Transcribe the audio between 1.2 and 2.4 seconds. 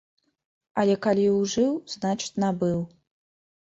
ужыў, значыць,